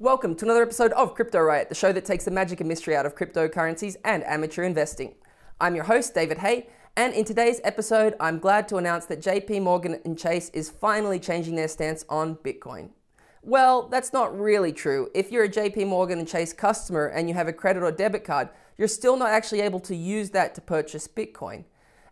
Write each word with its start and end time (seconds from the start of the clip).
Welcome 0.00 0.36
to 0.36 0.44
another 0.44 0.62
episode 0.62 0.92
of 0.92 1.16
Crypto 1.16 1.40
Riot, 1.40 1.68
the 1.68 1.74
show 1.74 1.90
that 1.90 2.04
takes 2.04 2.24
the 2.24 2.30
magic 2.30 2.60
and 2.60 2.68
mystery 2.68 2.94
out 2.94 3.04
of 3.04 3.16
cryptocurrencies 3.16 3.96
and 4.04 4.22
amateur 4.22 4.62
investing. 4.62 5.16
I'm 5.60 5.74
your 5.74 5.86
host, 5.86 6.14
David 6.14 6.38
Hay, 6.38 6.68
and 6.96 7.12
in 7.12 7.24
today's 7.24 7.60
episode, 7.64 8.14
I'm 8.20 8.38
glad 8.38 8.68
to 8.68 8.76
announce 8.76 9.06
that 9.06 9.20
JP 9.20 9.62
Morgan 9.62 10.00
and 10.04 10.16
Chase 10.16 10.50
is 10.50 10.70
finally 10.70 11.18
changing 11.18 11.56
their 11.56 11.66
stance 11.66 12.04
on 12.08 12.36
Bitcoin. 12.36 12.90
Well, 13.42 13.88
that's 13.88 14.12
not 14.12 14.38
really 14.38 14.72
true. 14.72 15.10
If 15.16 15.32
you're 15.32 15.42
a 15.42 15.48
JP 15.48 15.88
Morgan 15.88 16.20
and 16.20 16.28
Chase 16.28 16.52
customer 16.52 17.06
and 17.06 17.28
you 17.28 17.34
have 17.34 17.48
a 17.48 17.52
credit 17.52 17.82
or 17.82 17.90
debit 17.90 18.22
card, 18.22 18.50
you're 18.76 18.86
still 18.86 19.16
not 19.16 19.30
actually 19.30 19.62
able 19.62 19.80
to 19.80 19.96
use 19.96 20.30
that 20.30 20.54
to 20.54 20.60
purchase 20.60 21.08
Bitcoin. 21.08 21.64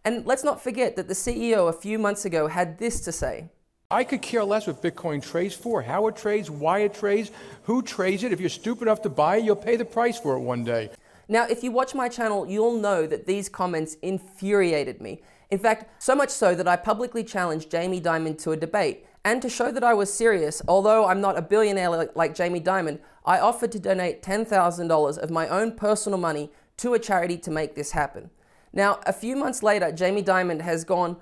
And 0.04 0.26
let's 0.26 0.42
not 0.42 0.60
forget 0.60 0.96
that 0.96 1.06
the 1.06 1.14
CEO 1.14 1.68
a 1.68 1.72
few 1.72 2.00
months 2.00 2.24
ago 2.24 2.48
had 2.48 2.78
this 2.78 3.00
to 3.02 3.12
say. 3.12 3.50
I 3.88 4.02
could 4.02 4.20
care 4.20 4.42
less 4.42 4.66
what 4.66 4.82
Bitcoin 4.82 5.22
trades 5.22 5.54
for, 5.54 5.80
how 5.80 6.08
it 6.08 6.16
trades, 6.16 6.50
why 6.50 6.80
it 6.80 6.92
trades, 6.92 7.30
who 7.62 7.82
trades 7.82 8.24
it. 8.24 8.32
If 8.32 8.40
you're 8.40 8.48
stupid 8.48 8.88
enough 8.88 9.02
to 9.02 9.08
buy 9.08 9.36
it, 9.36 9.44
you'll 9.44 9.54
pay 9.54 9.76
the 9.76 9.84
price 9.84 10.18
for 10.18 10.34
it 10.34 10.40
one 10.40 10.64
day. 10.64 10.90
Now, 11.28 11.46
if 11.46 11.62
you 11.62 11.70
watch 11.70 11.94
my 11.94 12.08
channel, 12.08 12.48
you'll 12.48 12.80
know 12.80 13.06
that 13.06 13.26
these 13.26 13.48
comments 13.48 13.94
infuriated 14.02 15.00
me. 15.00 15.22
In 15.50 15.60
fact, 15.60 16.02
so 16.02 16.16
much 16.16 16.30
so 16.30 16.52
that 16.56 16.66
I 16.66 16.74
publicly 16.74 17.22
challenged 17.22 17.70
Jamie 17.70 18.00
Dimon 18.00 18.36
to 18.42 18.50
a 18.50 18.56
debate. 18.56 19.06
And 19.24 19.40
to 19.42 19.48
show 19.48 19.70
that 19.70 19.84
I 19.84 19.94
was 19.94 20.12
serious, 20.12 20.62
although 20.66 21.06
I'm 21.06 21.20
not 21.20 21.38
a 21.38 21.42
billionaire 21.42 22.10
like 22.16 22.34
Jamie 22.34 22.60
Dimon, 22.60 22.98
I 23.24 23.38
offered 23.38 23.70
to 23.72 23.78
donate 23.78 24.20
$10,000 24.20 25.18
of 25.18 25.30
my 25.30 25.48
own 25.48 25.76
personal 25.76 26.18
money 26.18 26.50
to 26.78 26.94
a 26.94 26.98
charity 26.98 27.38
to 27.38 27.52
make 27.52 27.76
this 27.76 27.92
happen. 27.92 28.30
Now, 28.72 28.98
a 29.06 29.12
few 29.12 29.36
months 29.36 29.62
later, 29.62 29.92
Jamie 29.92 30.24
Dimon 30.24 30.60
has 30.60 30.82
gone 30.82 31.18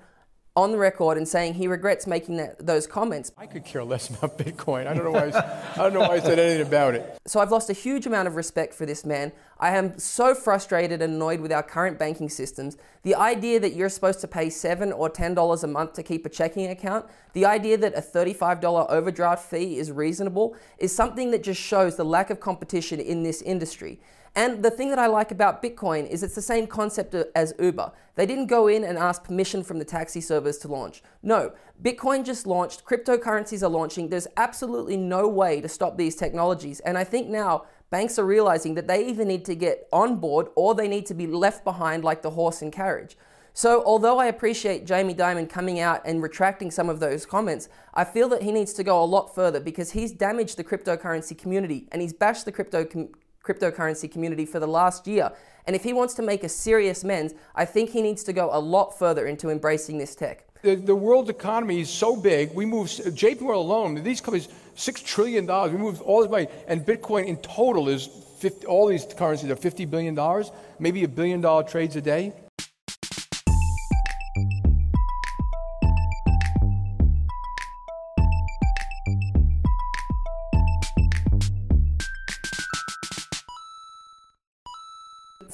on 0.57 0.71
the 0.71 0.77
record 0.77 1.17
and 1.17 1.27
saying 1.27 1.53
he 1.53 1.67
regrets 1.67 2.07
making 2.07 2.37
that, 2.37 2.65
those 2.65 2.87
comments. 2.87 3.31
I 3.37 3.45
could 3.45 3.65
care 3.65 3.83
less 3.83 4.09
about 4.09 4.37
Bitcoin. 4.37 4.87
I 4.87 4.93
don't 4.93 5.03
know 5.03 5.11
why 5.11 5.27
I, 5.27 5.71
I 5.73 5.77
don't 5.77 5.93
know 5.93 5.99
why 5.99 6.15
I 6.15 6.19
said 6.21 6.39
anything 6.39 6.65
about 6.65 6.95
it. 6.95 7.17
So 7.27 7.41
I've 7.41 7.51
lost 7.51 7.69
a 7.69 7.73
huge 7.73 8.05
amount 8.05 8.29
of 8.29 8.35
respect 8.37 8.73
for 8.73 8.85
this 8.85 9.03
man. 9.05 9.33
I 9.59 9.75
am 9.75 9.99
so 9.99 10.33
frustrated 10.33 11.01
and 11.01 11.15
annoyed 11.15 11.41
with 11.41 11.51
our 11.51 11.63
current 11.63 11.99
banking 11.99 12.29
systems. 12.29 12.77
The 13.03 13.15
idea 13.15 13.59
that 13.59 13.73
you're 13.73 13.89
supposed 13.89 14.21
to 14.21 14.27
pay 14.29 14.49
seven 14.49 14.93
or 14.93 15.09
ten 15.09 15.33
dollars 15.33 15.63
a 15.63 15.67
month 15.67 15.93
to 15.93 16.03
keep 16.03 16.25
a 16.25 16.29
checking 16.29 16.67
account, 16.67 17.05
the 17.33 17.45
idea 17.45 17.77
that 17.77 17.93
a 17.93 18.01
$35 18.01 18.89
overdraft 18.89 19.49
fee 19.49 19.77
is 19.77 19.91
reasonable, 19.91 20.55
is 20.77 20.95
something 20.95 21.31
that 21.31 21.43
just 21.43 21.61
shows 21.61 21.97
the 21.97 22.05
lack 22.05 22.29
of 22.29 22.39
competition 22.39 23.01
in 23.01 23.23
this 23.23 23.41
industry. 23.41 23.99
And 24.35 24.63
the 24.63 24.69
thing 24.69 24.89
that 24.89 24.99
I 24.99 25.07
like 25.07 25.31
about 25.31 25.63
Bitcoin 25.63 26.09
is 26.09 26.21
it's 26.21 26.35
the 26.35 26.41
same 26.41 26.67
concept 26.67 27.15
as 27.35 27.53
Uber. 27.57 27.93
They 28.15 28.25
didn't 28.25 28.47
go 28.47 28.67
in 28.67 28.83
and 28.83 28.97
ask 28.97 29.23
permission 29.23 29.63
from 29.63 29.79
the 29.79 29.85
taxi 29.85 30.19
service 30.19 30.57
to 30.59 30.67
launch. 30.67 31.01
No, 31.23 31.53
Bitcoin 31.81 32.25
just 32.25 32.45
launched, 32.45 32.83
cryptocurrencies 32.83 33.63
are 33.63 33.69
launching. 33.69 34.09
There's 34.09 34.27
absolutely 34.35 34.97
no 34.97 35.27
way 35.27 35.61
to 35.61 35.69
stop 35.69 35.97
these 35.97 36.15
technologies. 36.15 36.81
And 36.81 36.97
I 36.97 37.05
think 37.05 37.29
now 37.29 37.65
banks 37.89 38.19
are 38.19 38.25
realizing 38.25 38.75
that 38.75 38.87
they 38.87 39.07
either 39.07 39.23
need 39.23 39.45
to 39.45 39.55
get 39.55 39.87
on 39.93 40.17
board 40.17 40.47
or 40.55 40.75
they 40.75 40.89
need 40.89 41.05
to 41.05 41.13
be 41.13 41.27
left 41.27 41.63
behind 41.63 42.03
like 42.03 42.21
the 42.21 42.31
horse 42.31 42.61
and 42.61 42.73
carriage. 42.73 43.17
So, 43.57 43.85
although 43.85 44.19
I 44.19 44.25
appreciate 44.25 44.85
Jamie 44.85 45.15
Dimon 45.15 45.49
coming 45.49 45.79
out 45.79 46.01
and 46.03 46.21
retracting 46.21 46.71
some 46.71 46.89
of 46.89 46.99
those 46.99 47.25
comments, 47.25 47.69
I 47.93 48.03
feel 48.03 48.27
that 48.29 48.41
he 48.41 48.51
needs 48.51 48.73
to 48.73 48.83
go 48.83 49.01
a 49.01 49.05
lot 49.05 49.33
further 49.33 49.61
because 49.61 49.91
he's 49.91 50.11
damaged 50.11 50.57
the 50.57 50.63
cryptocurrency 50.65 51.37
community 51.37 51.87
and 51.93 52.01
he's 52.01 52.11
bashed 52.11 52.43
the 52.43 52.51
crypto 52.51 52.83
com- 52.83 53.11
cryptocurrency 53.45 54.11
community 54.11 54.45
for 54.45 54.59
the 54.59 54.67
last 54.67 55.07
year. 55.07 55.31
And 55.67 55.75
if 55.75 55.83
he 55.83 55.93
wants 55.93 56.13
to 56.15 56.21
make 56.21 56.43
a 56.43 56.49
serious 56.49 57.03
amends, 57.03 57.33
I 57.55 57.65
think 57.65 57.89
he 57.89 58.01
needs 58.01 58.23
to 58.25 58.33
go 58.33 58.49
a 58.51 58.59
lot 58.59 58.97
further 58.97 59.27
into 59.27 59.49
embracing 59.49 59.97
this 59.97 60.15
tech. 60.15 60.45
The, 60.61 60.75
the 60.75 60.95
world 60.95 61.29
economy 61.29 61.79
is 61.79 61.89
so 61.89 62.15
big. 62.15 62.53
We 62.53 62.65
move 62.65 62.87
JP 62.87 63.41
Morgan 63.41 63.59
alone. 63.59 64.03
These 64.03 64.21
companies, 64.21 64.47
six 64.75 65.01
trillion 65.01 65.45
dollars. 65.45 65.71
We 65.71 65.77
move 65.77 66.01
all 66.01 66.21
this 66.21 66.31
money, 66.31 66.47
and 66.67 66.85
Bitcoin 66.85 67.25
in 67.25 67.37
total 67.37 67.87
is 67.89 68.07
50, 68.39 68.65
all 68.67 68.87
these 68.87 69.05
currencies 69.05 69.49
are 69.49 69.55
fifty 69.55 69.85
billion 69.85 70.15
dollars, 70.15 70.51
maybe 70.79 71.03
a 71.03 71.07
billion 71.07 71.41
dollar 71.41 71.63
trades 71.63 71.95
a 71.95 72.01
day. 72.01 72.33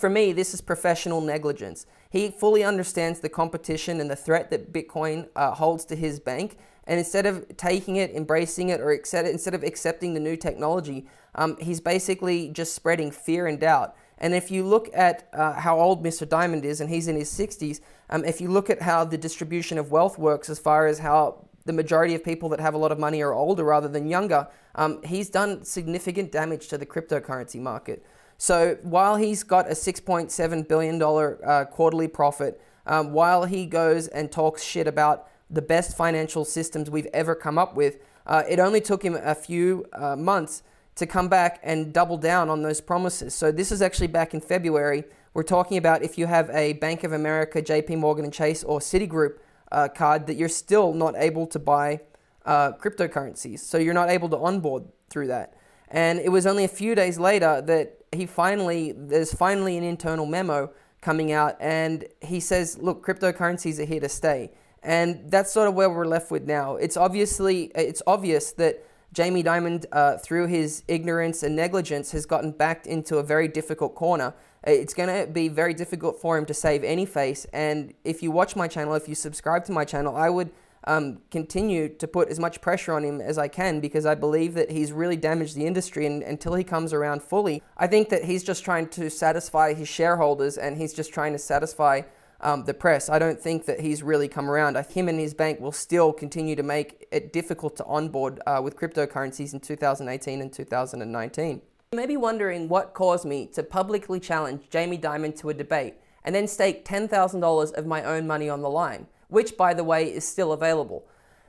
For 0.01 0.09
me, 0.09 0.33
this 0.33 0.55
is 0.55 0.61
professional 0.61 1.21
negligence. 1.21 1.85
He 2.09 2.31
fully 2.31 2.63
understands 2.63 3.19
the 3.19 3.29
competition 3.29 4.01
and 4.01 4.09
the 4.09 4.15
threat 4.15 4.49
that 4.49 4.73
Bitcoin 4.73 5.29
uh, 5.35 5.51
holds 5.51 5.85
to 5.85 5.95
his 5.95 6.19
bank. 6.19 6.57
And 6.87 6.97
instead 6.97 7.27
of 7.27 7.55
taking 7.55 7.97
it, 7.97 8.09
embracing 8.09 8.69
it, 8.69 8.81
or 8.81 8.89
accept, 8.89 9.27
instead 9.27 9.53
of 9.53 9.61
accepting 9.63 10.15
the 10.15 10.19
new 10.19 10.35
technology, 10.35 11.05
um, 11.35 11.55
he's 11.57 11.79
basically 11.79 12.49
just 12.49 12.73
spreading 12.73 13.11
fear 13.11 13.45
and 13.45 13.59
doubt. 13.59 13.95
And 14.17 14.33
if 14.33 14.49
you 14.49 14.63
look 14.63 14.89
at 14.91 15.29
uh, 15.33 15.53
how 15.53 15.79
old 15.79 16.03
Mr. 16.03 16.27
Diamond 16.27 16.65
is, 16.65 16.81
and 16.81 16.89
he's 16.89 17.07
in 17.07 17.15
his 17.15 17.31
60s, 17.31 17.79
um, 18.09 18.25
if 18.25 18.41
you 18.41 18.49
look 18.49 18.71
at 18.71 18.81
how 18.81 19.05
the 19.05 19.19
distribution 19.19 19.77
of 19.77 19.91
wealth 19.91 20.17
works 20.17 20.49
as 20.49 20.57
far 20.57 20.87
as 20.87 20.97
how 20.97 21.45
the 21.65 21.73
majority 21.73 22.15
of 22.15 22.23
people 22.23 22.49
that 22.49 22.59
have 22.59 22.73
a 22.73 22.77
lot 22.79 22.91
of 22.91 22.97
money 22.97 23.21
are 23.21 23.35
older 23.35 23.65
rather 23.65 23.87
than 23.87 24.07
younger, 24.07 24.47
um, 24.73 24.99
he's 25.03 25.29
done 25.29 25.63
significant 25.63 26.31
damage 26.31 26.69
to 26.69 26.79
the 26.79 26.87
cryptocurrency 26.87 27.59
market. 27.59 28.03
So 28.41 28.75
while 28.81 29.17
he's 29.17 29.43
got 29.43 29.67
a 29.67 29.75
$6.7 29.75 30.67
billion 30.67 30.99
uh, 30.99 31.65
quarterly 31.65 32.07
profit, 32.07 32.59
um, 32.87 33.13
while 33.13 33.45
he 33.45 33.67
goes 33.67 34.07
and 34.07 34.31
talks 34.31 34.63
shit 34.63 34.87
about 34.87 35.27
the 35.51 35.61
best 35.61 35.95
financial 35.95 36.43
systems 36.43 36.89
we've 36.89 37.05
ever 37.13 37.35
come 37.35 37.59
up 37.59 37.75
with, 37.75 37.99
uh, 38.25 38.41
it 38.49 38.57
only 38.57 38.81
took 38.81 39.03
him 39.05 39.13
a 39.13 39.35
few 39.35 39.85
uh, 39.93 40.15
months 40.15 40.63
to 40.95 41.05
come 41.05 41.27
back 41.27 41.59
and 41.61 41.93
double 41.93 42.17
down 42.17 42.49
on 42.49 42.63
those 42.63 42.81
promises. 42.81 43.35
So 43.35 43.51
this 43.51 43.71
is 43.71 43.79
actually 43.79 44.07
back 44.07 44.33
in 44.33 44.41
February. 44.41 45.03
We're 45.35 45.43
talking 45.43 45.77
about 45.77 46.01
if 46.01 46.17
you 46.17 46.25
have 46.25 46.49
a 46.49 46.73
Bank 46.73 47.03
of 47.03 47.13
America, 47.13 47.61
JP 47.61 47.99
Morgan 47.99 48.25
and 48.25 48.33
Chase, 48.33 48.63
or 48.63 48.79
Citigroup 48.79 49.37
uh, 49.71 49.87
card, 49.87 50.25
that 50.25 50.33
you're 50.33 50.49
still 50.49 50.95
not 50.95 51.13
able 51.15 51.45
to 51.45 51.59
buy 51.59 51.99
uh, 52.47 52.71
cryptocurrencies. 52.71 53.59
So 53.59 53.77
you're 53.77 53.93
not 53.93 54.09
able 54.09 54.29
to 54.29 54.37
onboard 54.37 54.85
through 55.11 55.27
that. 55.27 55.53
And 55.89 56.17
it 56.17 56.29
was 56.29 56.47
only 56.47 56.63
a 56.63 56.69
few 56.69 56.95
days 56.95 57.19
later 57.19 57.61
that 57.61 58.00
he 58.11 58.25
finally, 58.25 58.93
there's 58.95 59.33
finally 59.33 59.77
an 59.77 59.83
internal 59.83 60.25
memo 60.25 60.71
coming 61.01 61.31
out, 61.31 61.55
and 61.59 62.05
he 62.21 62.39
says, 62.39 62.77
look, 62.77 63.05
cryptocurrencies 63.05 63.79
are 63.79 63.85
here 63.85 63.99
to 64.01 64.09
stay. 64.09 64.51
And 64.83 65.29
that's 65.29 65.51
sort 65.51 65.67
of 65.67 65.73
where 65.75 65.89
we're 65.89 66.05
left 66.05 66.31
with 66.31 66.45
now. 66.45 66.75
It's 66.75 66.97
obviously, 66.97 67.71
it's 67.75 68.01
obvious 68.07 68.51
that 68.53 68.83
Jamie 69.13 69.43
Dimon, 69.43 69.85
uh, 69.91 70.17
through 70.17 70.47
his 70.47 70.83
ignorance 70.87 71.43
and 71.43 71.55
negligence, 71.55 72.11
has 72.11 72.25
gotten 72.25 72.51
backed 72.51 72.87
into 72.87 73.17
a 73.17 73.23
very 73.23 73.47
difficult 73.47 73.95
corner. 73.95 74.33
It's 74.63 74.93
going 74.93 75.09
to 75.09 75.31
be 75.31 75.47
very 75.47 75.73
difficult 75.73 76.19
for 76.19 76.37
him 76.37 76.45
to 76.45 76.53
save 76.53 76.83
any 76.83 77.05
face. 77.05 77.45
And 77.51 77.93
if 78.03 78.23
you 78.23 78.31
watch 78.31 78.55
my 78.55 78.67
channel, 78.67 78.93
if 78.93 79.07
you 79.09 79.15
subscribe 79.15 79.65
to 79.65 79.71
my 79.71 79.85
channel, 79.85 80.15
I 80.15 80.29
would 80.29 80.51
um, 80.85 81.21
continue 81.29 81.89
to 81.89 82.07
put 82.07 82.29
as 82.29 82.39
much 82.39 82.61
pressure 82.61 82.93
on 82.93 83.03
him 83.03 83.21
as 83.21 83.37
I 83.37 83.47
can 83.47 83.79
because 83.79 84.05
I 84.05 84.15
believe 84.15 84.53
that 84.55 84.71
he's 84.71 84.91
really 84.91 85.17
damaged 85.17 85.55
the 85.55 85.65
industry. 85.65 86.05
And 86.05 86.23
until 86.23 86.55
he 86.55 86.63
comes 86.63 86.93
around 86.93 87.23
fully, 87.23 87.61
I 87.77 87.87
think 87.87 88.09
that 88.09 88.25
he's 88.25 88.43
just 88.43 88.63
trying 88.63 88.87
to 88.89 89.09
satisfy 89.09 89.73
his 89.73 89.87
shareholders 89.87 90.57
and 90.57 90.77
he's 90.77 90.93
just 90.93 91.13
trying 91.13 91.33
to 91.33 91.39
satisfy 91.39 92.01
um, 92.41 92.63
the 92.65 92.73
press. 92.73 93.09
I 93.09 93.19
don't 93.19 93.39
think 93.39 93.65
that 93.65 93.79
he's 93.79 94.01
really 94.01 94.27
come 94.27 94.49
around. 94.49 94.75
Him 94.77 95.07
and 95.07 95.19
his 95.19 95.33
bank 95.33 95.59
will 95.59 95.71
still 95.71 96.11
continue 96.11 96.55
to 96.55 96.63
make 96.63 97.07
it 97.11 97.31
difficult 97.31 97.75
to 97.77 97.85
onboard 97.85 98.39
uh, 98.47 98.59
with 98.63 98.75
cryptocurrencies 98.75 99.53
in 99.53 99.59
2018 99.59 100.41
and 100.41 100.51
2019. 100.51 101.61
You 101.91 101.97
may 101.97 102.07
be 102.07 102.17
wondering 102.17 102.67
what 102.67 102.93
caused 102.93 103.25
me 103.25 103.47
to 103.47 103.63
publicly 103.63 104.19
challenge 104.19 104.69
Jamie 104.69 104.97
Dimon 104.97 105.37
to 105.39 105.49
a 105.49 105.53
debate 105.53 105.95
and 106.23 106.33
then 106.33 106.47
stake 106.47 106.85
$10,000 106.85 107.73
of 107.73 107.85
my 107.85 108.03
own 108.03 108.27
money 108.27 108.49
on 108.49 108.61
the 108.61 108.69
line 108.69 109.07
which, 109.31 109.57
by 109.57 109.73
the 109.73 109.83
way, 109.83 110.13
is 110.13 110.27
still 110.27 110.51
available. 110.51 111.07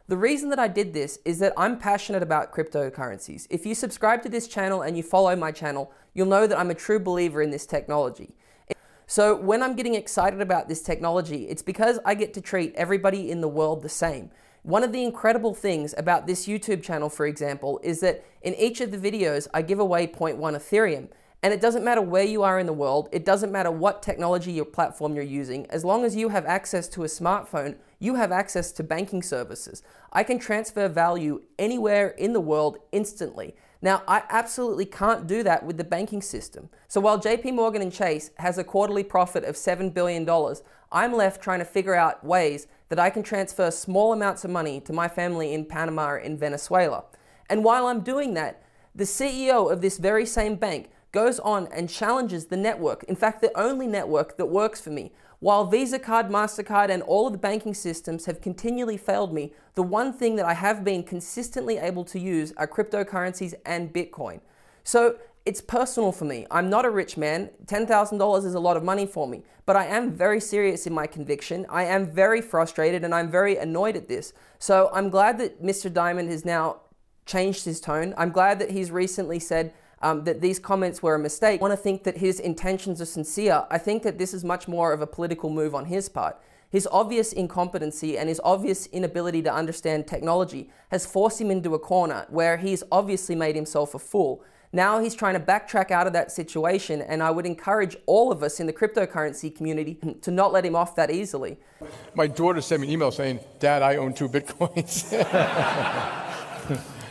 The 0.09 0.17
reason 0.17 0.49
that 0.51 0.59
I 0.59 0.69
did 0.69 0.95
this 0.95 1.19
is 1.25 1.39
that 1.41 1.53
I'm 1.57 1.79
passionate 1.79 2.23
about 2.23 2.53
cryptocurrencies. 2.53 3.47
If 3.51 3.67
you 3.67 3.75
subscribe 3.75 4.23
to 4.23 4.29
this 4.29 4.47
channel 4.49 4.83
and 4.83 4.97
you 4.97 5.03
follow 5.03 5.35
my 5.37 5.53
channel, 5.53 5.93
you'll 6.15 6.27
know 6.27 6.47
that 6.47 6.59
I'm 6.59 6.71
a 6.71 6.75
true 6.75 7.01
believer 7.01 7.43
in 7.43 7.51
this 7.51 7.67
technology. 7.67 8.37
So 9.07 9.37
when 9.37 9.63
I'm 9.63 9.75
getting 9.75 9.95
excited 9.95 10.41
about 10.41 10.69
this 10.69 10.81
technology, 10.83 11.49
it's 11.49 11.63
because 11.63 11.99
I 12.05 12.15
get 12.15 12.33
to 12.35 12.41
treat 12.41 12.73
everybody 12.77 13.31
in 13.31 13.41
the 13.41 13.49
world 13.49 13.83
the 13.83 13.89
same. 13.89 14.31
One 14.63 14.85
of 14.85 14.93
the 14.93 15.03
incredible 15.05 15.55
things 15.55 15.93
about 15.99 16.29
this 16.29 16.47
YouTube 16.47 16.83
channel, 16.83 17.09
for 17.09 17.27
example, 17.27 17.81
is 17.83 18.01
that 18.01 18.25
in 18.43 18.55
each 18.55 18.81
of 18.81 18.93
the 18.93 18.97
videos, 18.97 19.49
I 19.53 19.63
give 19.63 19.81
away 19.81 20.07
0.1 20.07 20.39
Ethereum. 20.39 21.09
And 21.45 21.53
it 21.53 21.61
doesn't 21.61 21.85
matter 21.85 22.01
where 22.01 22.23
you 22.25 22.45
are 22.45 22.61
in 22.61 22.67
the 22.67 22.73
world, 22.73 23.09
it 23.11 23.25
doesn't 23.25 23.51
matter 23.51 23.71
what 23.71 24.01
technology 24.01 24.61
or 24.61 24.65
platform 24.65 25.17
you're 25.17 25.25
using, 25.25 25.67
as 25.67 25.85
long 25.85 26.05
as 26.05 26.15
you 26.15 26.29
have 26.29 26.47
access 26.47 26.87
to 26.91 27.03
a 27.03 27.09
smartphone, 27.09 27.77
you 27.99 28.15
have 28.15 28.31
access 28.31 28.71
to 28.73 28.85
banking 28.85 29.23
services. 29.23 29.83
I 30.13 30.23
can 30.23 30.39
transfer 30.39 30.87
value 30.87 31.43
anywhere 31.59 32.11
in 32.11 32.33
the 32.33 32.41
world 32.41 32.79
instantly. 32.93 33.57
Now, 33.81 34.05
I 34.07 34.23
absolutely 34.29 34.87
can't 34.87 35.27
do 35.27 35.43
that 35.43 35.67
with 35.67 35.79
the 35.79 35.85
banking 35.85 36.23
system. 36.23 36.69
So 36.87 37.01
while 37.01 37.21
JP 37.21 37.55
Morgan 37.55 37.83
and 37.83 37.93
Chase 37.93 38.31
has 38.37 38.57
a 38.57 38.63
quarterly 38.63 39.03
profit 39.03 39.43
of 39.43 39.57
$7 39.57 39.93
billion, 39.93 40.29
I'm 40.93 41.13
left 41.13 41.43
trying 41.43 41.59
to 41.59 41.65
figure 41.65 41.97
out 41.97 42.25
ways 42.25 42.69
that 42.89 43.01
I 43.01 43.11
can 43.11 43.25
transfer 43.25 43.73
small 43.73 44.13
amounts 44.13 44.45
of 44.45 44.53
money 44.53 44.81
to 44.83 44.93
my 44.93 45.09
family 45.09 45.53
in 45.53 45.65
Panama 45.65 46.19
in 46.19 46.39
Venezuela. 46.39 47.03
And 47.51 47.65
while 47.65 47.87
I'm 47.87 48.03
doing 48.03 48.35
that, 48.35 48.63
The 48.95 49.05
CEO 49.05 49.73
of 49.73 49.81
this 49.81 49.97
very 49.97 50.27
same 50.27 50.57
bank 50.57 50.91
goes 51.13 51.39
on 51.41 51.69
and 51.69 51.89
challenges 51.89 52.47
the 52.47 52.57
network, 52.57 53.05
in 53.05 53.17
fact, 53.17 53.41
the 53.41 53.57
only 53.59 53.87
network 53.87 54.37
that 54.39 54.47
works 54.47 54.81
for 54.81 54.91
me. 54.91 55.13
While 55.41 55.67
Visa 55.67 55.99
card, 55.99 56.29
MasterCard, 56.29 56.89
and 56.89 57.03
all 57.03 57.27
of 57.27 57.33
the 57.33 57.39
banking 57.39 57.75
systems 57.75 58.27
have 58.27 58.41
continually 58.41 58.97
failed 58.97 59.35
me, 59.35 59.53
the 59.75 59.83
one 59.83 60.13
thing 60.13 60.37
that 60.37 60.47
I 60.47 60.55
have 60.55 60.85
been 60.85 61.03
consistently 61.03 61.79
able 61.79 62.05
to 62.05 62.19
use 62.19 62.53
are 62.57 62.67
cryptocurrencies 62.67 63.53
and 63.67 63.93
Bitcoin. 63.93 64.41
So 64.85 65.17
it's 65.45 65.61
personal 65.61 66.13
for 66.13 66.25
me. 66.25 66.47
I'm 66.51 66.71
not 66.71 66.85
a 66.85 66.91
rich 66.91 67.17
man. 67.17 67.51
$10,000 67.67 68.45
is 68.45 68.55
a 68.55 68.61
lot 68.61 68.77
of 68.77 68.85
money 68.85 69.05
for 69.05 69.27
me, 69.27 69.43
but 69.67 69.75
I 69.75 69.87
am 69.87 70.13
very 70.13 70.41
serious 70.41 70.87
in 70.87 70.95
my 70.95 71.09
conviction. 71.09 71.67
I 71.69 71.85
am 71.85 72.07
very 72.07 72.41
frustrated 72.41 73.03
and 73.03 73.13
I'm 73.13 73.31
very 73.31 73.57
annoyed 73.57 73.97
at 73.97 74.09
this. 74.09 74.33
So 74.61 74.91
I'm 74.93 75.11
glad 75.11 75.39
that 75.39 75.61
Mr. 75.61 75.93
Diamond 75.93 76.31
has 76.31 76.45
now 76.45 76.83
changed 77.27 77.65
his 77.65 77.81
tone. 77.81 78.15
I'm 78.17 78.31
glad 78.31 78.61
that 78.61 78.71
he's 78.71 78.93
recently 78.93 79.41
said 79.41 79.73
um, 80.03 80.25
that 80.25 80.41
these 80.41 80.59
comments 80.59 81.03
were 81.03 81.15
a 81.15 81.19
mistake. 81.19 81.61
I 81.61 81.63
want 81.63 81.73
to 81.73 81.77
think 81.77 82.05
that 82.05 82.19
his 82.19 82.41
intentions 82.41 83.01
are 83.01 83.07
sincere. 83.07 83.65
I 83.71 83.79
think 83.79 84.03
that 84.03 84.19
this 84.19 84.35
is 84.35 84.45
much 84.45 84.69
more 84.69 84.93
of 84.93 85.01
a 85.01 85.07
political 85.07 85.51
move 85.51 85.75
on 85.75 85.87
his 85.87 86.09
part. 86.09 86.41
His 86.71 86.89
obvious 86.91 87.33
incompetency 87.33 88.17
and 88.17 88.29
his 88.29 88.41
obvious 88.43 88.87
inability 88.87 89.43
to 89.43 89.53
understand 89.53 90.07
technology 90.07 90.71
has 90.91 91.05
forced 91.05 91.41
him 91.41 91.51
into 91.51 91.75
a 91.75 91.79
corner 91.79 92.27
where 92.31 92.57
he's 92.57 92.83
obviously 92.91 93.35
made 93.35 93.55
himself 93.55 93.95
a 93.95 93.99
fool. 93.99 94.43
Now 94.73 95.01
he's 95.01 95.15
trying 95.15 95.35
to 95.35 95.41
backtrack 95.41 95.91
out 95.91 96.07
of 96.07 96.15
that 96.15 96.33
situation, 96.33 97.03
and 97.03 97.23
I 97.23 97.31
would 97.31 97.45
encourage 97.45 97.95
all 98.07 98.33
of 98.33 98.43
us 98.43 98.59
in 98.59 98.67
the 98.67 98.73
cryptocurrency 98.73 99.55
community 99.55 99.99
to 100.23 100.31
not 100.31 100.51
let 100.51 100.65
him 100.65 100.75
off 100.75 100.97
that 100.97 101.11
easily. 101.11 101.59
My 102.15 102.27
daughter 102.27 102.63
sent 102.63 102.81
me 102.81 102.87
an 102.87 102.93
email 102.95 103.11
saying, 103.11 103.41
Dad, 103.59 103.83
I 103.83 103.97
own 103.97 104.15
two 104.15 104.31
bitcoins. 104.31 105.13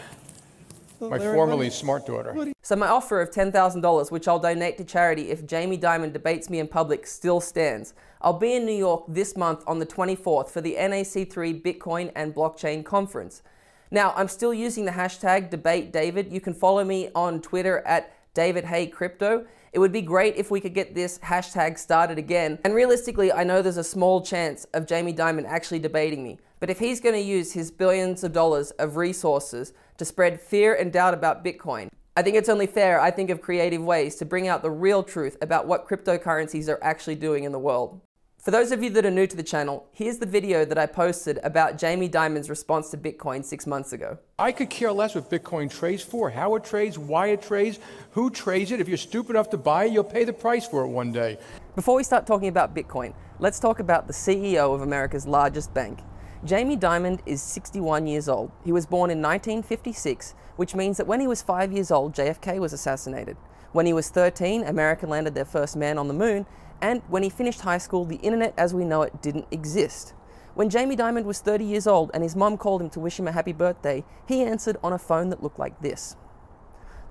my 1.10 1.20
formerly 1.20 1.70
smart 1.70 2.06
daughter. 2.06 2.54
So 2.62 2.76
my 2.76 2.88
offer 2.88 3.22
of 3.22 3.32
$10,000, 3.32 4.12
which 4.12 4.28
I'll 4.28 4.40
donate 4.40 4.78
to 4.78 4.84
charity 4.84 5.30
if 5.30 5.46
Jamie 5.46 5.78
Dimon 5.78 6.14
debates 6.14 6.50
me 6.50 6.60
in 6.60 6.68
public, 6.68 7.08
still 7.08 7.42
stands. 7.42 7.94
I'll 8.22 8.38
be 8.38 8.54
in 8.54 8.66
New 8.66 8.78
York 8.78 9.06
this 9.08 9.36
month 9.36 9.64
on 9.66 9.80
the 9.80 9.86
24th 9.86 10.50
for 10.50 10.62
the 10.62 10.76
NAC3 10.76 11.62
Bitcoin 11.62 12.12
and 12.16 12.36
Blockchain 12.36 12.86
Conference. 12.86 13.42
Now, 13.90 14.14
I'm 14.16 14.28
still 14.28 14.54
using 14.54 14.86
the 14.86 14.92
hashtag 14.92 15.50
DebateDavid. 15.50 16.32
You 16.32 16.40
can 16.40 16.54
follow 16.54 16.84
me 16.84 17.10
on 17.14 17.42
Twitter 17.42 17.80
at 17.80 18.14
David 18.34 18.66
Hay 18.66 18.88
Crypto. 18.88 19.46
It 19.74 19.80
would 19.80 19.92
be 19.92 20.02
great 20.02 20.36
if 20.36 20.52
we 20.52 20.62
could 20.62 20.74
get 20.74 20.96
this 20.96 21.20
hashtag 21.20 21.78
started 21.78 22.18
again. 22.18 22.60
And 22.64 22.74
realistically, 22.74 23.32
I 23.32 23.44
know 23.44 23.62
there's 23.62 23.78
a 23.78 23.84
small 23.84 24.22
chance 24.22 24.66
of 24.74 24.86
Jamie 24.86 25.14
Dimon 25.14 25.46
actually 25.46 25.80
debating 25.80 26.24
me. 26.24 26.38
But 26.60 26.70
if 26.70 26.78
he's 26.78 27.02
going 27.02 27.16
to 27.16 27.22
use 27.22 27.54
his 27.54 27.72
billions 27.72 28.24
of 28.24 28.34
dollars 28.34 28.72
of 28.72 28.96
resources 28.96 29.74
to 30.02 30.06
spread 30.06 30.42
fear 30.42 30.74
and 30.74 30.92
doubt 30.92 31.14
about 31.14 31.46
Bitcoin, 31.46 31.88
I 32.18 32.24
think 32.24 32.36
it's 32.36 32.50
only 32.50 32.66
fair 32.66 33.00
I 33.00 33.12
think 33.12 33.30
of 33.30 33.40
creative 33.40 33.84
ways 33.84 34.16
to 34.16 34.26
bring 34.26 34.48
out 34.48 34.64
the 34.64 34.72
real 34.72 35.04
truth 35.04 35.38
about 35.44 35.68
what 35.68 35.88
cryptocurrencies 35.88 36.68
are 36.68 36.84
actually 36.84 37.14
doing 37.14 37.44
in 37.44 37.52
the 37.52 37.60
world. 37.60 38.02
For 38.40 38.50
those 38.50 38.72
of 38.72 38.82
you 38.82 38.90
that 38.90 39.06
are 39.06 39.12
new 39.12 39.28
to 39.28 39.38
the 39.38 39.44
channel, 39.44 39.88
here's 39.92 40.18
the 40.18 40.26
video 40.26 40.66
that 40.66 40.80
I 40.80 40.88
posted 40.88 41.38
about 41.44 41.78
Jamie 41.78 42.08
Dimon's 42.08 42.50
response 42.50 42.90
to 42.90 42.98
Bitcoin 42.98 43.46
six 43.46 43.68
months 43.68 43.94
ago. 43.94 44.18
I 44.40 44.52
could 44.52 44.72
care 44.72 44.92
less 44.92 45.14
what 45.14 45.30
Bitcoin 45.30 45.70
trades 45.70 46.02
for, 46.02 46.32
how 46.32 46.56
it 46.56 46.64
trades, 46.64 46.98
why 46.98 47.28
it 47.28 47.44
trades, 47.44 47.78
who 48.10 48.32
trades 48.32 48.72
it. 48.72 48.82
If 48.82 48.88
you're 48.88 48.98
stupid 48.98 49.36
enough 49.36 49.52
to 49.52 49.58
buy 49.58 49.86
it, 49.86 49.92
you'll 49.92 50.04
pay 50.04 50.24
the 50.24 50.34
price 50.34 50.66
for 50.66 50.84
it 50.84 50.88
one 50.88 51.12
day. 51.12 51.38
Before 51.76 51.96
we 51.96 52.04
start 52.04 52.26
talking 52.26 52.48
about 52.48 52.76
Bitcoin, 52.76 53.14
let's 53.38 53.60
talk 53.60 53.80
about 53.80 54.08
the 54.08 54.14
CEO 54.14 54.74
of 54.74 54.82
America's 54.82 55.28
largest 55.28 55.72
bank. 55.76 56.00
Jamie 56.44 56.76
Diamond 56.76 57.22
is 57.28 57.40
61 57.40 58.08
years 58.08 58.28
old. 58.28 58.52
He 58.66 58.72
was 58.72 58.88
born 58.88 59.12
in 59.12 59.22
1956, 59.22 60.34
which 60.56 60.74
means 60.74 60.98
that 60.98 61.06
when 61.06 61.20
he 61.20 61.28
was 61.28 61.44
five 61.44 61.72
years 61.72 61.92
old, 61.92 62.16
JFK 62.16 62.58
was 62.60 62.74
assassinated. 62.74 63.38
When 63.74 63.86
he 63.86 63.94
was 63.94 64.10
13, 64.10 64.64
America 64.64 65.06
landed 65.06 65.36
their 65.36 65.46
first 65.46 65.76
man 65.76 66.00
on 66.00 66.08
the 66.08 66.16
moon, 66.16 66.48
and 66.82 67.04
when 67.10 67.22
he 67.22 67.30
finished 67.30 67.62
high 67.62 67.78
school, 67.78 68.06
the 68.06 68.16
internet 68.18 68.56
as 68.58 68.74
we 68.74 68.86
know 68.86 69.04
it 69.04 69.22
didn't 69.22 69.46
exist. 69.52 70.16
When 70.56 70.72
Jamie 70.72 70.96
Diamond 70.96 71.28
was 71.28 71.42
30 71.42 71.64
years 71.64 71.86
old 71.86 72.10
and 72.12 72.24
his 72.24 72.36
mum 72.36 72.58
called 72.58 72.82
him 72.82 72.90
to 72.90 73.00
wish 73.00 73.20
him 73.20 73.28
a 73.28 73.32
happy 73.32 73.54
birthday, 73.54 74.04
he 74.28 74.42
answered 74.42 74.78
on 74.84 74.94
a 74.94 74.98
phone 74.98 75.30
that 75.30 75.44
looked 75.44 75.60
like 75.60 75.80
this. 75.82 76.16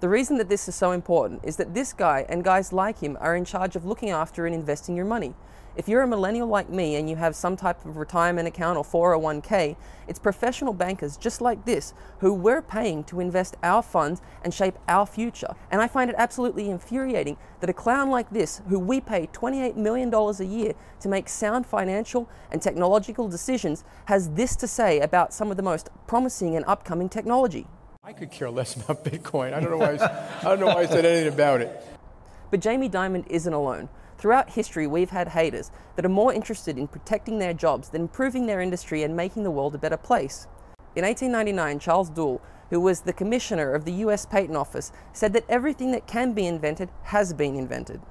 The 0.00 0.08
reason 0.08 0.38
that 0.38 0.48
this 0.48 0.66
is 0.66 0.74
so 0.74 0.90
important 0.90 1.44
is 1.44 1.56
that 1.56 1.72
this 1.72 1.92
guy 1.92 2.26
and 2.28 2.42
guys 2.42 2.72
like 2.72 2.98
him 2.98 3.16
are 3.20 3.36
in 3.36 3.44
charge 3.44 3.76
of 3.76 3.84
looking 3.84 4.10
after 4.10 4.44
and 4.44 4.54
investing 4.54 4.96
your 4.96 5.06
money. 5.06 5.34
If 5.76 5.88
you're 5.88 6.02
a 6.02 6.06
millennial 6.06 6.48
like 6.48 6.68
me 6.68 6.96
and 6.96 7.08
you 7.08 7.14
have 7.14 7.36
some 7.36 7.56
type 7.56 7.84
of 7.84 7.96
retirement 7.96 8.48
account 8.48 8.76
or 8.76 8.84
401k, 8.84 9.76
it's 10.08 10.18
professional 10.18 10.72
bankers 10.72 11.16
just 11.16 11.40
like 11.40 11.64
this 11.64 11.94
who 12.18 12.34
we're 12.34 12.60
paying 12.60 13.04
to 13.04 13.20
invest 13.20 13.56
our 13.62 13.80
funds 13.80 14.20
and 14.42 14.52
shape 14.52 14.76
our 14.88 15.06
future. 15.06 15.54
And 15.70 15.80
I 15.80 15.86
find 15.86 16.10
it 16.10 16.16
absolutely 16.18 16.68
infuriating 16.70 17.36
that 17.60 17.70
a 17.70 17.72
clown 17.72 18.10
like 18.10 18.30
this, 18.30 18.62
who 18.68 18.80
we 18.80 19.00
pay 19.00 19.28
$28 19.28 19.76
million 19.76 20.12
a 20.12 20.44
year 20.44 20.72
to 21.00 21.08
make 21.08 21.28
sound 21.28 21.66
financial 21.66 22.28
and 22.50 22.60
technological 22.60 23.28
decisions, 23.28 23.84
has 24.06 24.30
this 24.30 24.56
to 24.56 24.66
say 24.66 24.98
about 24.98 25.32
some 25.32 25.52
of 25.52 25.56
the 25.56 25.62
most 25.62 25.88
promising 26.08 26.56
and 26.56 26.64
upcoming 26.66 27.08
technology. 27.08 27.68
I 28.02 28.12
could 28.12 28.32
care 28.32 28.50
less 28.50 28.74
about 28.74 29.04
Bitcoin. 29.04 29.54
I 29.54 29.60
don't 29.60 29.70
know 29.70 29.76
why 29.76 29.94
I, 29.94 30.38
I 30.40 30.44
don't 30.44 30.58
know 30.58 30.66
why 30.66 30.80
I 30.80 30.86
said 30.86 31.04
anything 31.04 31.32
about 31.32 31.60
it. 31.60 31.86
But 32.50 32.58
Jamie 32.58 32.88
Dimon 32.88 33.24
isn't 33.28 33.52
alone. 33.52 33.88
Throughout 34.20 34.50
history, 34.50 34.86
we've 34.86 35.08
had 35.08 35.28
haters 35.28 35.70
that 35.96 36.04
are 36.04 36.10
more 36.10 36.30
interested 36.30 36.76
in 36.76 36.88
protecting 36.88 37.38
their 37.38 37.54
jobs 37.54 37.88
than 37.88 38.02
improving 38.02 38.44
their 38.44 38.60
industry 38.60 39.02
and 39.02 39.16
making 39.16 39.44
the 39.44 39.50
world 39.50 39.74
a 39.74 39.78
better 39.78 39.96
place. 39.96 40.46
In 40.94 41.06
1899, 41.06 41.78
Charles 41.78 42.10
Duell, 42.10 42.38
who 42.68 42.80
was 42.80 43.00
the 43.00 43.14
commissioner 43.14 43.72
of 43.72 43.86
the 43.86 43.92
US 44.04 44.26
Patent 44.26 44.58
Office, 44.58 44.92
said 45.14 45.32
that 45.32 45.46
everything 45.48 45.90
that 45.92 46.06
can 46.06 46.34
be 46.34 46.46
invented 46.46 46.90
has 47.04 47.32
been 47.32 47.56
invented. 47.56 48.02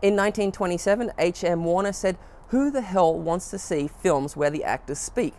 In 0.00 0.14
1927, 0.14 1.10
H.M. 1.18 1.64
Warner 1.64 1.92
said, 1.92 2.16
Who 2.48 2.70
the 2.70 2.82
hell 2.82 3.18
wants 3.18 3.50
to 3.50 3.58
see 3.58 3.88
films 3.88 4.36
where 4.36 4.50
the 4.50 4.62
actors 4.62 5.00
speak? 5.00 5.34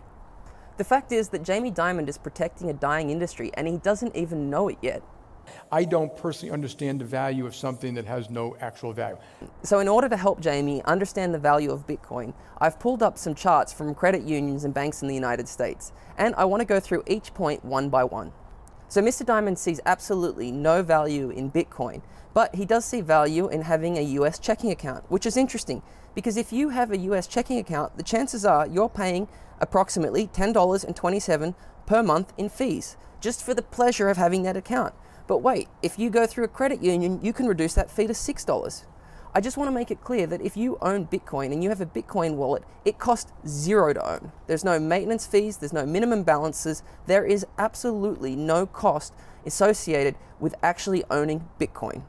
The 0.76 0.84
fact 0.84 1.12
is 1.12 1.30
that 1.30 1.42
Jamie 1.42 1.72
Dimon 1.72 2.08
is 2.08 2.18
protecting 2.18 2.68
a 2.68 2.74
dying 2.74 3.08
industry 3.08 3.50
and 3.54 3.66
he 3.66 3.78
doesn't 3.78 4.14
even 4.14 4.50
know 4.50 4.68
it 4.68 4.76
yet. 4.82 5.02
I 5.70 5.84
don't 5.84 6.16
personally 6.16 6.52
understand 6.52 7.00
the 7.00 7.04
value 7.04 7.46
of 7.46 7.54
something 7.54 7.94
that 7.94 8.04
has 8.06 8.30
no 8.30 8.56
actual 8.60 8.92
value. 8.92 9.18
So, 9.62 9.80
in 9.80 9.88
order 9.88 10.08
to 10.08 10.16
help 10.16 10.40
Jamie 10.40 10.82
understand 10.84 11.34
the 11.34 11.38
value 11.38 11.70
of 11.70 11.86
Bitcoin, 11.86 12.32
I've 12.58 12.78
pulled 12.78 13.02
up 13.02 13.18
some 13.18 13.34
charts 13.34 13.72
from 13.72 13.94
credit 13.94 14.22
unions 14.22 14.64
and 14.64 14.72
banks 14.72 15.02
in 15.02 15.08
the 15.08 15.14
United 15.14 15.48
States, 15.48 15.92
and 16.16 16.34
I 16.36 16.44
want 16.44 16.60
to 16.60 16.66
go 16.66 16.80
through 16.80 17.04
each 17.06 17.34
point 17.34 17.64
one 17.64 17.88
by 17.88 18.04
one. 18.04 18.32
So, 18.88 19.02
Mr. 19.02 19.26
Diamond 19.26 19.58
sees 19.58 19.80
absolutely 19.84 20.52
no 20.52 20.82
value 20.82 21.30
in 21.30 21.50
Bitcoin, 21.50 22.02
but 22.34 22.54
he 22.54 22.64
does 22.64 22.84
see 22.84 23.00
value 23.00 23.48
in 23.48 23.62
having 23.62 23.98
a 23.98 24.02
US 24.20 24.38
checking 24.38 24.70
account, 24.70 25.04
which 25.08 25.26
is 25.26 25.36
interesting 25.36 25.82
because 26.14 26.36
if 26.36 26.52
you 26.52 26.70
have 26.70 26.90
a 26.90 26.98
US 26.98 27.26
checking 27.26 27.58
account, 27.58 27.96
the 27.96 28.02
chances 28.02 28.44
are 28.44 28.66
you're 28.66 28.88
paying 28.88 29.28
approximately 29.60 30.26
$10.27 30.26 31.54
per 31.86 32.02
month 32.02 32.32
in 32.36 32.48
fees 32.48 32.96
just 33.20 33.42
for 33.42 33.54
the 33.54 33.62
pleasure 33.62 34.08
of 34.08 34.16
having 34.16 34.42
that 34.42 34.56
account. 34.56 34.94
But 35.26 35.38
wait, 35.38 35.68
if 35.82 35.98
you 35.98 36.10
go 36.10 36.26
through 36.26 36.44
a 36.44 36.48
credit 36.48 36.82
union, 36.82 37.20
you 37.22 37.32
can 37.32 37.46
reduce 37.46 37.74
that 37.74 37.90
fee 37.90 38.06
to 38.06 38.12
$6. 38.12 38.84
I 39.34 39.40
just 39.40 39.58
want 39.58 39.68
to 39.68 39.72
make 39.72 39.90
it 39.90 40.00
clear 40.00 40.26
that 40.28 40.40
if 40.40 40.56
you 40.56 40.78
own 40.80 41.06
Bitcoin 41.06 41.52
and 41.52 41.62
you 41.62 41.68
have 41.68 41.82
a 41.82 41.86
Bitcoin 41.86 42.36
wallet, 42.36 42.62
it 42.86 42.98
costs 42.98 43.32
zero 43.46 43.92
to 43.92 44.10
own. 44.10 44.32
There's 44.46 44.64
no 44.64 44.78
maintenance 44.78 45.26
fees, 45.26 45.58
there's 45.58 45.74
no 45.74 45.84
minimum 45.84 46.22
balances, 46.22 46.82
there 47.06 47.24
is 47.24 47.44
absolutely 47.58 48.34
no 48.34 48.64
cost 48.64 49.12
associated 49.44 50.14
with 50.40 50.54
actually 50.62 51.04
owning 51.10 51.48
Bitcoin. 51.60 52.02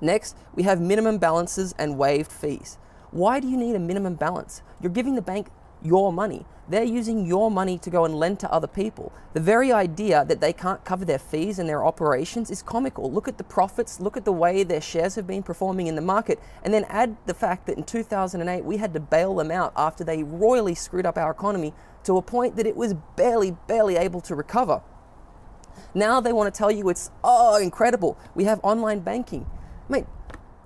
Next, 0.00 0.36
we 0.54 0.64
have 0.64 0.78
minimum 0.78 1.16
balances 1.16 1.74
and 1.78 1.96
waived 1.96 2.30
fees. 2.30 2.76
Why 3.12 3.40
do 3.40 3.48
you 3.48 3.56
need 3.56 3.74
a 3.74 3.78
minimum 3.78 4.16
balance? 4.16 4.60
You're 4.82 4.92
giving 4.92 5.14
the 5.14 5.22
bank 5.22 5.48
your 5.82 6.12
money. 6.12 6.46
They're 6.68 6.82
using 6.82 7.26
your 7.26 7.48
money 7.50 7.78
to 7.78 7.90
go 7.90 8.04
and 8.04 8.14
lend 8.14 8.40
to 8.40 8.52
other 8.52 8.66
people. 8.66 9.12
The 9.34 9.40
very 9.40 9.70
idea 9.70 10.24
that 10.24 10.40
they 10.40 10.52
can't 10.52 10.84
cover 10.84 11.04
their 11.04 11.18
fees 11.18 11.60
and 11.60 11.68
their 11.68 11.84
operations 11.84 12.50
is 12.50 12.60
comical. 12.60 13.10
Look 13.12 13.28
at 13.28 13.38
the 13.38 13.44
profits, 13.44 14.00
look 14.00 14.16
at 14.16 14.24
the 14.24 14.32
way 14.32 14.64
their 14.64 14.80
shares 14.80 15.14
have 15.14 15.28
been 15.28 15.44
performing 15.44 15.86
in 15.86 15.94
the 15.94 16.00
market, 16.00 16.40
and 16.64 16.74
then 16.74 16.84
add 16.88 17.16
the 17.26 17.34
fact 17.34 17.66
that 17.66 17.76
in 17.76 17.84
2008 17.84 18.64
we 18.64 18.78
had 18.78 18.92
to 18.94 19.00
bail 19.00 19.36
them 19.36 19.52
out 19.52 19.72
after 19.76 20.02
they 20.02 20.24
royally 20.24 20.74
screwed 20.74 21.06
up 21.06 21.16
our 21.16 21.30
economy 21.30 21.72
to 22.02 22.16
a 22.16 22.22
point 22.22 22.56
that 22.56 22.66
it 22.66 22.76
was 22.76 22.94
barely, 23.14 23.52
barely 23.68 23.96
able 23.96 24.20
to 24.22 24.34
recover. 24.34 24.82
Now 25.94 26.20
they 26.20 26.32
want 26.32 26.52
to 26.52 26.56
tell 26.56 26.70
you 26.70 26.88
it's, 26.88 27.10
oh, 27.22 27.58
incredible. 27.58 28.18
We 28.34 28.44
have 28.44 28.58
online 28.62 29.00
banking. 29.00 29.46
Mate, 29.88 30.06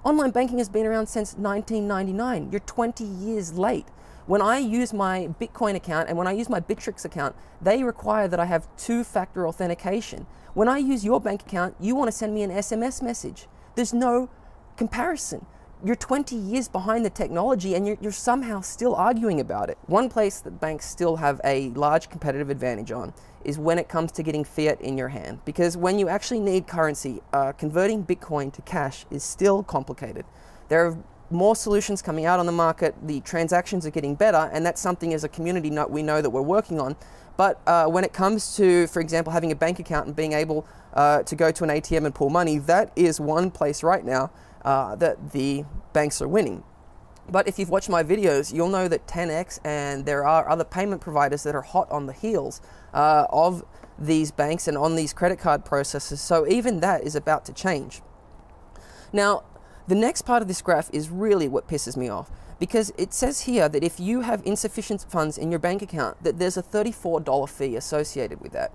online 0.03 0.31
banking 0.31 0.59
has 0.59 0.69
been 0.69 0.87
around 0.87 1.09
since 1.09 1.35
1999. 1.35 2.51
You're 2.51 2.61
20 2.61 3.05
years 3.05 3.59
late. 3.59 3.87
When 4.31 4.43
I 4.43 4.59
use 4.59 4.93
my 4.93 5.29
Bitcoin 5.41 5.75
account 5.75 6.09
and 6.09 6.17
when 6.17 6.29
I 6.29 6.31
use 6.31 6.49
my 6.49 6.61
Bittrex 6.61 7.05
account, 7.05 7.35
they 7.61 7.83
require 7.83 8.29
that 8.29 8.39
I 8.39 8.45
have 8.45 8.69
two 8.77 9.03
factor 9.03 9.45
authentication. 9.49 10.25
When 10.55 10.69
I 10.69 10.79
use 10.79 11.05
your 11.05 11.21
bank 11.21 11.43
account, 11.43 11.75
you 11.81 11.97
want 11.97 12.13
to 12.13 12.17
send 12.17 12.33
me 12.33 12.45
an 12.45 12.53
SMS 12.53 13.03
message. 13.03 13.49
There's 13.75 13.93
no 13.93 14.31
comparison. 14.77 15.47
you're 15.85 15.97
20 15.97 16.37
years 16.37 16.69
behind 16.69 17.05
the 17.05 17.11
technology 17.11 17.75
and 17.75 17.89
you're, 17.89 17.99
you're, 18.01 18.13
somehow 18.13 18.61
still 18.61 18.95
arguing 18.95 19.41
about 19.41 19.69
it. 19.69 19.79
One 19.87 20.09
place 20.09 20.39
that 20.43 20.61
banks 20.61 20.87
still 20.87 21.17
have 21.17 21.41
a 21.43 21.71
large 21.71 22.09
competitive 22.09 22.51
advantage 22.51 22.93
on 22.93 23.13
is 23.45 23.59
when 23.59 23.81
it 23.81 23.89
comes 23.89 24.13
to 24.13 24.23
getting 24.23 24.45
fiat 24.45 24.81
in 24.81 24.97
your 24.97 25.09
hand. 25.09 25.41
Because 25.45 25.77
when 25.77 25.99
you 25.99 26.09
actually 26.09 26.39
need 26.39 26.69
currency, 26.69 27.21
uh, 27.33 27.51
converting 27.51 28.05
Bitcoin 28.05 28.53
to 28.53 28.63
cash 28.63 29.07
is 29.11 29.25
still 29.25 29.65
complicated. 29.65 30.25
There 30.69 30.97
more 31.31 31.55
solutions 31.55 32.03
coming 32.03 32.27
out 32.27 32.41
on 32.41 32.47
the 32.47 32.53
market, 32.53 32.95
the 33.03 33.21
transactions 33.21 33.87
are 33.87 33.91
getting 33.91 34.15
better, 34.15 34.51
and 34.53 34.65
that's 34.67 34.81
something 34.81 35.15
as 35.15 35.25
a 35.25 35.29
community 35.29 35.71
we 35.89 36.03
know 36.03 36.21
that 36.21 36.31
we're 36.31 36.43
working 36.43 36.81
on. 36.81 36.97
But 37.37 37.61
uh, 37.67 37.87
when 37.87 38.05
it 38.05 38.13
comes 38.13 38.57
to, 38.57 38.87
for 38.89 39.01
example, 39.01 39.33
having 39.33 39.51
a 39.51 39.55
bank 39.55 39.79
account 39.79 40.07
and 40.07 40.15
being 40.15 40.33
able 40.33 40.67
uh, 40.93 41.23
to 41.23 41.35
go 41.35 41.51
to 41.51 41.65
an 41.65 41.71
ATM 41.71 42.05
and 42.05 42.15
pull 42.15 42.31
money, 42.31 42.59
that 42.59 42.93
is 42.97 43.21
one 43.21 43.51
place 43.51 43.83
right 43.83 44.05
now 44.05 44.31
uh, 44.65 44.97
that 44.97 45.33
the 45.33 45.65
banks 45.93 46.21
are 46.21 46.29
winning. 46.29 46.63
But 47.31 47.47
if 47.47 47.59
you've 47.59 47.71
watched 47.71 47.89
my 47.89 48.03
videos, 48.03 48.53
you'll 48.53 48.69
know 48.69 48.89
that 48.89 49.07
TenX 49.07 49.61
and 49.65 50.05
there 50.05 50.27
are 50.27 50.49
other 50.49 50.65
payment 50.65 51.01
providers 51.01 51.45
that 51.45 51.55
are 51.55 51.63
hot 51.63 51.91
on 51.91 52.07
the 52.07 52.13
heels 52.13 52.61
uh, 52.93 53.27
of 53.31 53.65
these 53.99 54.33
banks 54.33 54.67
and 54.67 54.77
on 54.77 54.97
these 54.97 55.13
credit 55.13 55.39
card 55.39 55.65
processes. 55.65 56.21
So 56.21 56.47
even 56.49 56.81
that 56.81 57.05
is 57.05 57.15
about 57.15 57.45
to 57.45 57.53
change. 57.53 58.03
Now, 59.13 59.45
the 59.89 59.95
next 59.95 60.23
part 60.23 60.43
of 60.43 60.49
this 60.49 60.63
graph 60.63 60.91
is 60.93 61.11
really 61.11 61.49
what 61.49 61.69
pisses 61.69 61.97
me 61.97 62.09
off 62.09 62.31
because 62.61 62.93
it 62.99 63.13
says 63.13 63.41
here 63.41 63.69
that 63.69 63.83
if 63.83 63.99
you 63.99 64.21
have 64.21 64.43
insufficient 64.45 65.05
funds 65.09 65.39
in 65.39 65.51
your 65.51 65.59
bank 65.59 65.81
account, 65.83 66.23
that 66.23 66.39
there's 66.39 66.59
a 66.59 66.63
$34 66.63 67.49
fee 67.49 67.75
associated 67.75 68.41
with 68.41 68.53
that. 68.53 68.71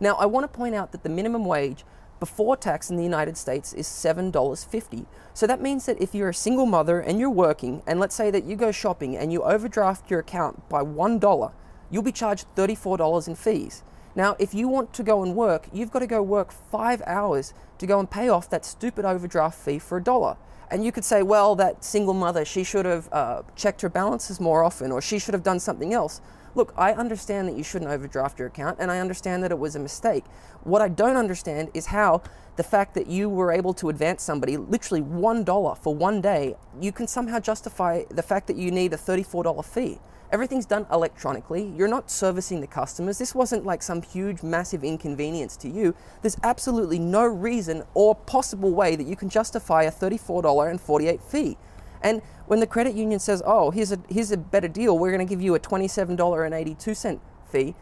Now, 0.00 0.14
I 0.14 0.26
want 0.26 0.50
to 0.50 0.58
point 0.58 0.74
out 0.74 0.92
that 0.92 1.02
the 1.02 1.08
minimum 1.10 1.44
wage 1.44 1.84
before 2.18 2.56
tax 2.56 2.90
in 2.90 2.96
the 2.96 3.02
United 3.02 3.36
States 3.36 3.74
is 3.74 3.86
$7.50. 3.86 5.04
So 5.34 5.46
that 5.46 5.60
means 5.60 5.84
that 5.84 6.00
if 6.00 6.14
you're 6.14 6.30
a 6.30 6.34
single 6.34 6.64
mother 6.64 6.98
and 6.98 7.20
you're 7.20 7.30
working, 7.30 7.82
and 7.86 8.00
let's 8.00 8.14
say 8.14 8.30
that 8.30 8.44
you 8.44 8.56
go 8.56 8.72
shopping 8.72 9.16
and 9.16 9.32
you 9.32 9.42
overdraft 9.42 10.10
your 10.10 10.20
account 10.20 10.66
by 10.70 10.82
$1, 10.82 11.52
you'll 11.90 12.02
be 12.02 12.12
charged 12.12 12.46
$34 12.56 13.28
in 13.28 13.34
fees. 13.34 13.82
Now, 14.16 14.34
if 14.38 14.54
you 14.54 14.66
want 14.66 14.94
to 14.94 15.02
go 15.02 15.22
and 15.22 15.36
work, 15.36 15.68
you've 15.74 15.90
got 15.90 15.98
to 15.98 16.06
go 16.06 16.22
work 16.22 16.50
five 16.50 17.02
hours 17.06 17.52
to 17.78 17.86
go 17.86 18.00
and 18.00 18.10
pay 18.10 18.30
off 18.30 18.48
that 18.48 18.64
stupid 18.64 19.04
overdraft 19.04 19.58
fee 19.58 19.78
for 19.78 19.98
a 19.98 20.02
dollar. 20.02 20.38
And 20.70 20.82
you 20.84 20.90
could 20.90 21.04
say, 21.04 21.22
well, 21.22 21.54
that 21.56 21.84
single 21.84 22.14
mother, 22.14 22.46
she 22.46 22.64
should 22.64 22.86
have 22.86 23.12
uh, 23.12 23.42
checked 23.54 23.82
her 23.82 23.90
balances 23.90 24.40
more 24.40 24.64
often, 24.64 24.90
or 24.90 25.02
she 25.02 25.18
should 25.18 25.34
have 25.34 25.42
done 25.42 25.60
something 25.60 25.92
else. 25.92 26.22
Look, 26.54 26.72
I 26.78 26.94
understand 26.94 27.46
that 27.48 27.56
you 27.58 27.62
shouldn't 27.62 27.90
overdraft 27.90 28.38
your 28.38 28.48
account, 28.48 28.78
and 28.80 28.90
I 28.90 29.00
understand 29.00 29.44
that 29.44 29.50
it 29.50 29.58
was 29.58 29.76
a 29.76 29.78
mistake. 29.78 30.24
What 30.64 30.80
I 30.80 30.88
don't 30.88 31.16
understand 31.16 31.68
is 31.74 31.86
how 31.86 32.22
the 32.56 32.62
fact 32.62 32.94
that 32.94 33.08
you 33.08 33.28
were 33.28 33.52
able 33.52 33.74
to 33.74 33.90
advance 33.90 34.22
somebody 34.22 34.56
literally 34.56 35.02
$1 35.02 35.78
for 35.78 35.94
one 35.94 36.22
day, 36.22 36.56
you 36.80 36.90
can 36.90 37.06
somehow 37.06 37.38
justify 37.38 38.04
the 38.08 38.22
fact 38.22 38.46
that 38.46 38.56
you 38.56 38.70
need 38.70 38.94
a 38.94 38.96
$34 38.96 39.62
fee. 39.62 39.98
Everything's 40.32 40.66
done 40.66 40.86
electronically. 40.90 41.72
You're 41.76 41.88
not 41.88 42.10
servicing 42.10 42.60
the 42.60 42.66
customers. 42.66 43.18
This 43.18 43.34
wasn't 43.34 43.64
like 43.64 43.82
some 43.82 44.02
huge, 44.02 44.42
massive 44.42 44.82
inconvenience 44.82 45.56
to 45.58 45.68
you. 45.68 45.94
There's 46.22 46.36
absolutely 46.42 46.98
no 46.98 47.24
reason 47.24 47.84
or 47.94 48.14
possible 48.14 48.72
way 48.72 48.96
that 48.96 49.06
you 49.06 49.16
can 49.16 49.28
justify 49.28 49.84
a 49.84 49.92
$34.48 49.92 51.22
fee. 51.22 51.56
And 52.02 52.22
when 52.46 52.60
the 52.60 52.66
credit 52.66 52.94
union 52.94 53.20
says, 53.20 53.42
oh, 53.46 53.70
here's 53.70 53.92
a, 53.92 53.98
here's 54.08 54.32
a 54.32 54.36
better 54.36 54.68
deal, 54.68 54.98
we're 54.98 55.12
going 55.12 55.26
to 55.26 55.30
give 55.30 55.42
you 55.42 55.54
a 55.54 55.60
$27.82 55.60 57.20
fee, 57.50 57.74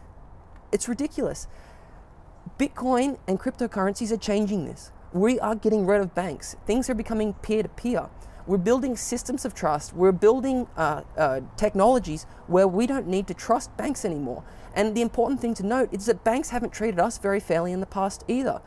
it's 0.71 0.87
ridiculous. 0.87 1.47
Bitcoin 2.59 3.17
and 3.27 3.39
cryptocurrencies 3.39 4.11
are 4.11 4.17
changing 4.17 4.65
this. 4.65 4.91
We 5.13 5.39
are 5.39 5.55
getting 5.55 5.85
rid 5.85 6.01
of 6.01 6.13
banks. 6.13 6.55
Things 6.65 6.89
are 6.89 6.93
becoming 6.93 7.33
peer 7.33 7.63
to 7.63 7.69
peer. 7.69 8.09
We're 8.47 8.57
building 8.57 8.95
systems 8.95 9.43
of 9.43 9.55
trust. 9.55 9.93
We're 9.93 10.11
building 10.11 10.67
uh, 10.77 11.01
uh, 11.17 11.41
technologies 11.57 12.25
where 12.47 12.67
we 12.67 12.85
don't 12.85 13.07
need 13.07 13.27
to 13.27 13.33
trust 13.33 13.75
banks 13.75 14.05
anymore. 14.05 14.43
And 14.75 14.95
the 14.95 15.01
important 15.01 15.41
thing 15.41 15.53
to 15.55 15.65
note 15.65 15.89
is 15.91 16.05
that 16.05 16.23
banks 16.23 16.49
haven't 16.49 16.71
treated 16.71 16.99
us 16.99 17.17
very 17.17 17.39
fairly 17.39 17.71
in 17.71 17.79
the 17.79 17.85
past 17.85 18.23
either. 18.27 18.61